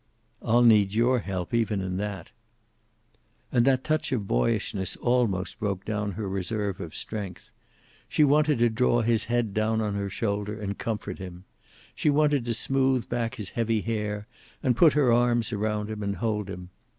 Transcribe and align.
"I'll 0.41 0.63
need 0.63 0.95
your 0.95 1.19
help, 1.19 1.53
even 1.53 1.79
in 1.79 1.97
that." 1.97 2.31
And 3.51 3.65
that 3.65 3.83
touch 3.83 4.11
of 4.11 4.27
boyishness 4.27 4.95
almost 4.95 5.59
broke 5.59 5.85
down 5.85 6.13
her 6.13 6.27
reserve 6.27 6.81
of 6.81 6.95
strength. 6.95 7.51
She 8.09 8.23
wanted 8.23 8.57
to 8.57 8.69
draw 8.71 9.03
his 9.03 9.25
head 9.25 9.53
down 9.53 9.79
on 9.79 9.93
her 9.93 10.09
shoulder, 10.09 10.59
and 10.59 10.75
comfort 10.75 11.19
him. 11.19 11.43
She 11.93 12.09
wanted 12.09 12.45
to 12.45 12.55
smooth 12.55 13.09
back 13.09 13.35
his 13.35 13.51
heavy 13.51 13.81
hair, 13.81 14.25
and 14.63 14.75
put 14.75 14.93
her 14.93 15.13
arms 15.13 15.53
around 15.53 15.91
him 15.91 16.01
and 16.01 16.15
hold 16.15 16.49
him. 16.49 16.71